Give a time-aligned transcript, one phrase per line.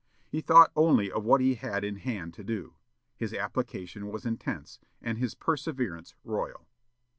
[0.27, 2.73] He thought only of what he had in hand to do.
[3.15, 6.67] His application was intense, and his perseverance royal."